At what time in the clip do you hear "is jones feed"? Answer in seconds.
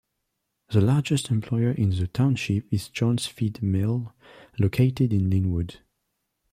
2.73-3.61